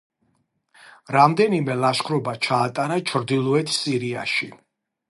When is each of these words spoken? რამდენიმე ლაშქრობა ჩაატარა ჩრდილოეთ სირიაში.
რამდენიმე 1.15 1.75
ლაშქრობა 1.83 2.35
ჩაატარა 2.49 2.99
ჩრდილოეთ 3.13 3.75
სირიაში. 3.79 4.53